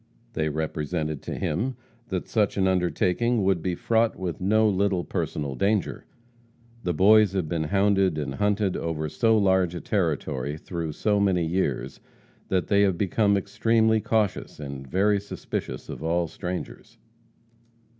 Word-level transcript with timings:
They 0.33 0.49
represented 0.49 1.21
to 1.21 1.35
him 1.35 1.75
that 2.07 2.27
such 2.27 2.57
an 2.57 2.67
undertaking 2.67 3.43
would 3.43 3.61
be 3.61 3.75
fraught 3.75 4.15
with 4.15 4.41
no 4.41 4.67
little 4.67 5.03
personal 5.03 5.53
danger. 5.53 6.05
The 6.81 6.93
Boys 6.95 7.33
have 7.33 7.47
been 7.47 7.65
hounded 7.65 8.17
and 8.17 8.33
hunted 8.33 8.75
over 8.75 9.07
so 9.09 9.37
large 9.37 9.75
a 9.75 9.79
territory, 9.79 10.57
through 10.57 10.93
so 10.93 11.19
many 11.19 11.45
years, 11.45 11.99
that 12.47 12.65
they 12.65 12.81
have 12.81 12.97
become 12.97 13.37
extremely 13.37 13.99
cautious, 14.01 14.59
and 14.59 14.87
very 14.87 15.19
suspicious 15.21 15.87
of 15.87 16.01
all 16.01 16.27
strangers. 16.27 16.97